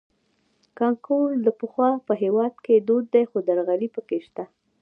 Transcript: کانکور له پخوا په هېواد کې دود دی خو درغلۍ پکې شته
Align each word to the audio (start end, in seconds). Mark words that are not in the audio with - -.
کانکور 0.77 1.27
له 1.45 1.51
پخوا 1.59 1.91
په 2.07 2.13
هېواد 2.23 2.53
کې 2.65 2.75
دود 2.87 3.05
دی 3.13 3.23
خو 3.29 3.37
درغلۍ 3.47 3.89
پکې 3.95 4.19
شته 4.25 4.43